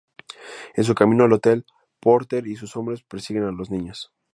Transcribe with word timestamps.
En 0.73 0.83
su 0.83 0.95
camino 0.95 1.25
al 1.25 1.33
hotel, 1.33 1.63
Porter 1.99 2.47
y 2.47 2.55
sus 2.55 2.75
hombres 2.75 3.03
persiguen 3.03 3.43
a 3.43 3.51
los 3.51 3.69
niños. 3.69 4.11